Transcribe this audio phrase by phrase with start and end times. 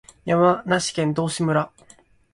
[0.25, 1.71] 山梨県道志村